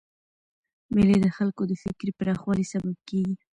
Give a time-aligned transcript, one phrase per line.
[0.93, 3.35] مېلې د خلکو د فکري پراخوالي سبب کېږي.